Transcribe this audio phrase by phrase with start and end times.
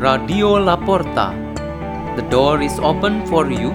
[0.00, 1.36] Radio La Porta.
[2.16, 3.68] The door is open for you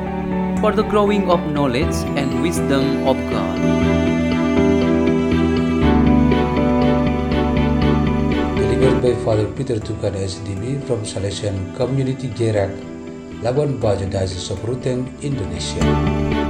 [0.58, 3.62] for the growing of knowledge and wisdom of God.
[8.58, 12.74] delivered by Father Peter Tukan SDB from Salesian Community Gerak,
[13.46, 16.45] Labuan Bajo Diocese of Ruteng, Indonesia.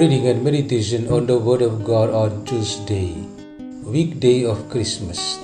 [0.00, 3.12] Reading and meditation on the Word of God on Tuesday,
[3.84, 5.38] weekday of Christmas,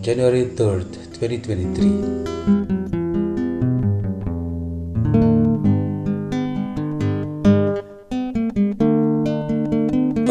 [0.00, 1.88] January 3rd, 2023.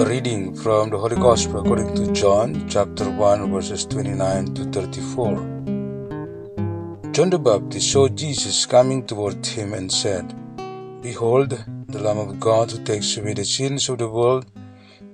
[0.02, 5.35] A reading from the Holy Gospel according to John, chapter 1, verses 29 to 34.
[7.12, 10.34] John the Baptist saw Jesus coming toward him and said,
[11.01, 11.65] Behold,
[11.96, 14.46] the Lamb of God who takes away the sins of the world.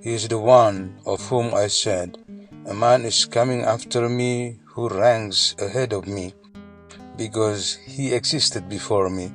[0.00, 2.18] He is the one of whom I said,
[2.66, 6.34] A man is coming after me who ranks ahead of me,
[7.16, 9.30] because he existed before me.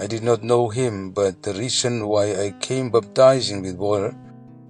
[0.00, 4.12] I did not know him, but the reason why I came baptizing with water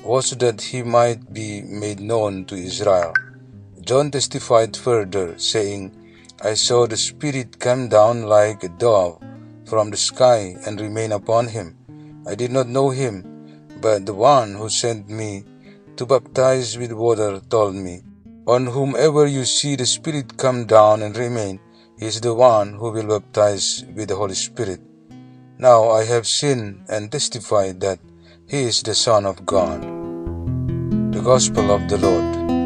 [0.04, 3.14] was that he might be made known to Israel.
[3.80, 5.96] John testified further, saying,
[6.44, 9.16] I saw the Spirit come down like a dove
[9.64, 11.77] from the sky and remain upon him.
[12.28, 13.24] I did not know him,
[13.80, 15.44] but the one who sent me
[15.96, 18.02] to baptize with water told me,
[18.46, 21.58] On whomever you see the Spirit come down and remain,
[21.98, 24.80] he is the one who will baptize with the Holy Spirit.
[25.56, 27.98] Now I have seen and testified that
[28.46, 29.80] he is the Son of God.
[31.12, 32.57] The Gospel of the Lord.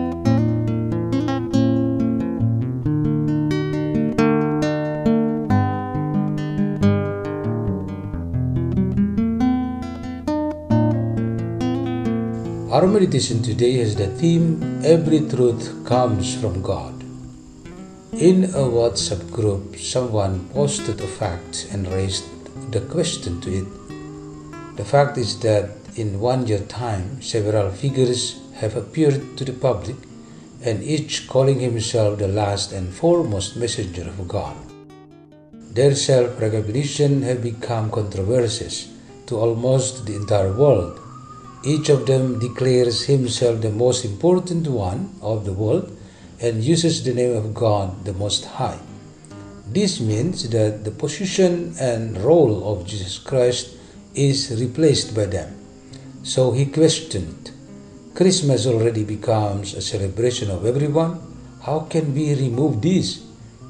[12.72, 17.02] Our meditation today has the theme Every Truth Comes from God.
[18.14, 22.24] In a WhatsApp group, someone posted a fact and raised
[22.72, 23.68] the question to it.
[24.78, 29.96] The fact is that in one year time, several figures have appeared to the public,
[30.62, 34.56] and each calling himself the last and foremost messenger of God.
[35.52, 38.88] Their self recognition have become controversies
[39.26, 41.01] to almost the entire world.
[41.64, 45.96] Each of them declares himself the most important one of the world
[46.40, 48.80] and uses the name of God the Most High.
[49.70, 53.76] This means that the position and role of Jesus Christ
[54.12, 55.54] is replaced by them.
[56.24, 57.52] So he questioned
[58.14, 61.20] Christmas already becomes a celebration of everyone.
[61.62, 63.24] How can we remove this?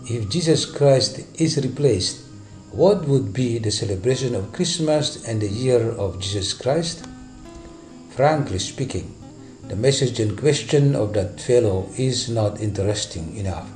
[0.09, 2.25] If Jesus Christ is replaced,
[2.73, 7.07] what would be the celebration of Christmas and the year of Jesus Christ?
[8.17, 9.15] Frankly speaking,
[9.69, 13.71] the message in question of that fellow is not interesting enough.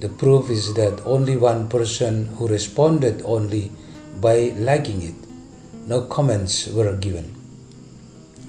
[0.00, 3.72] The proof is that only one person who responded only
[4.20, 5.14] by liking it.
[5.86, 7.34] No comments were given.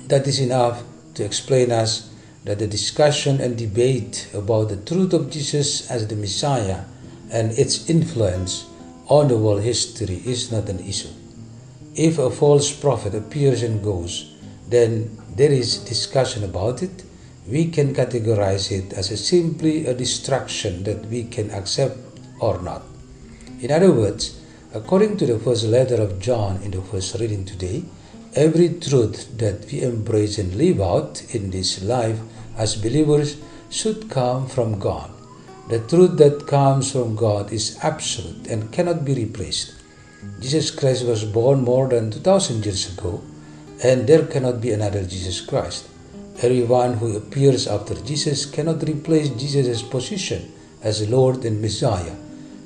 [0.08, 0.84] That is enough
[1.14, 2.12] to explain us
[2.44, 6.84] that the discussion and debate about the truth of Jesus as the Messiah
[7.32, 8.66] and its influence
[9.08, 11.14] on the world history is not an issue.
[11.96, 14.35] If a false prophet appears and goes,
[14.68, 17.04] then there is discussion about it.
[17.48, 21.98] We can categorize it as a simply a distraction that we can accept
[22.40, 22.84] or not.
[23.62, 24.42] In other words,
[24.74, 27.84] according to the first letter of John in the first reading today,
[28.34, 32.20] every truth that we embrace and live out in this life
[32.58, 33.38] as believers
[33.70, 35.12] should come from God.
[35.70, 39.74] The truth that comes from God is absolute and cannot be replaced.
[40.40, 43.24] Jesus Christ was born more than 2000 years ago,
[43.84, 45.90] and there cannot be another Jesus Christ.
[46.42, 52.16] Everyone who appears after Jesus cannot replace Jesus' position as Lord and Messiah.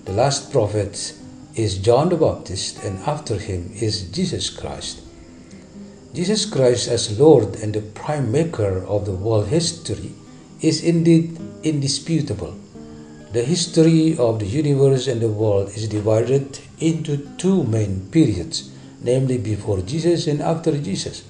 [0.05, 1.13] The last prophet
[1.55, 5.01] is John the Baptist, and after him is Jesus Christ.
[6.13, 10.13] Jesus Christ, as Lord and the prime maker of the world history,
[10.61, 12.57] is indeed indisputable.
[13.31, 18.68] The history of the universe and the world is divided into two main periods,
[19.01, 21.23] namely before Jesus and after Jesus.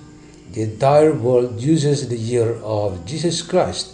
[0.51, 3.93] The entire world uses the year of Jesus Christ.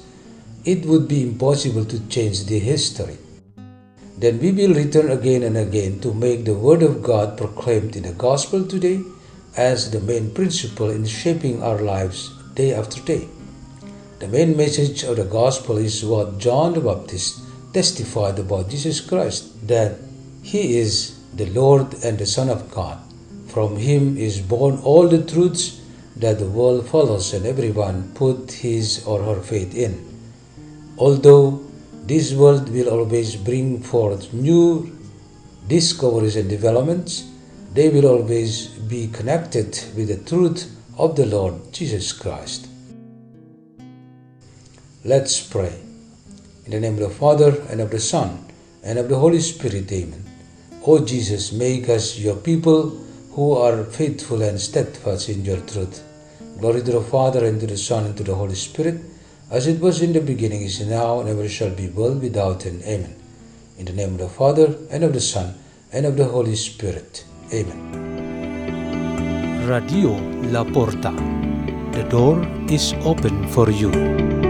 [0.63, 3.17] It would be impossible to change the history.
[4.17, 8.03] Then we will return again and again to make the Word of God proclaimed in
[8.03, 9.01] the Gospel today
[9.57, 13.27] as the main principle in shaping our lives day after day.
[14.19, 17.41] The main message of the Gospel is what John the Baptist
[17.73, 19.97] testified about Jesus Christ that
[20.41, 22.97] he is the Lord and the Son of God
[23.55, 25.79] from him is born all the truths
[26.17, 29.93] that the world follows and everyone put his or her faith in.
[30.97, 31.63] Although
[32.03, 34.91] this world will always bring forth new
[35.69, 37.23] discoveries and developments,
[37.71, 42.67] they will always be connected with the truth of the Lord Jesus Christ.
[45.05, 45.79] Let's pray.
[46.65, 48.45] In the name of the Father, and of the Son,
[48.83, 50.25] and of the Holy Spirit, Amen.
[50.85, 53.05] O Jesus, make us your people
[53.35, 56.01] who are faithful and steadfast in your truth.
[56.59, 59.01] Glory to the Father, and to the Son, and to the Holy Spirit,
[59.51, 62.81] as it was in the beginning, is now, and ever shall be, world without end.
[62.83, 63.13] Amen.
[63.77, 65.53] In the name of the Father, and of the Son,
[65.91, 67.25] and of the Holy Spirit.
[67.53, 67.81] Amen.
[69.67, 70.11] Radio
[70.55, 71.11] La Porta.
[71.91, 74.44] The door is open for you.